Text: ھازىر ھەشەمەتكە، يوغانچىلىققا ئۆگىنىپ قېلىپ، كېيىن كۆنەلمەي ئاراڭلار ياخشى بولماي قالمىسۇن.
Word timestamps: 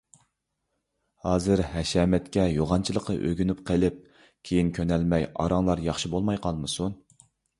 ھازىر 1.25 1.61
ھەشەمەتكە، 1.73 2.45
يوغانچىلىققا 2.53 3.17
ئۆگىنىپ 3.27 3.61
قېلىپ، 3.69 4.01
كېيىن 4.49 4.73
كۆنەلمەي 4.79 5.29
ئاراڭلار 5.43 5.85
ياخشى 5.89 6.13
بولماي 6.17 6.41
قالمىسۇن. 6.47 6.97